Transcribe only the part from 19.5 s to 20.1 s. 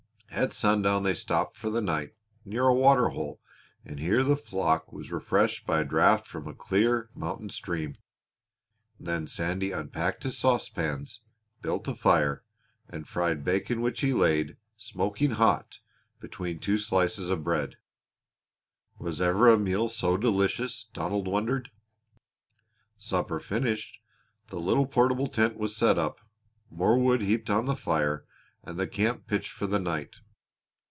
meal